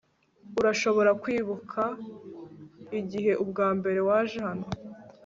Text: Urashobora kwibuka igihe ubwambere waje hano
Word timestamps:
Urashobora 0.59 1.11
kwibuka 1.21 1.81
igihe 2.99 3.31
ubwambere 3.43 3.99
waje 4.07 4.37
hano 4.47 4.67